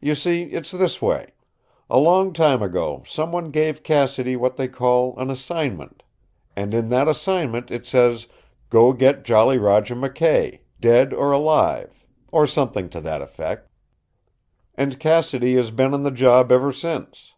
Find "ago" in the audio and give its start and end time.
2.62-3.02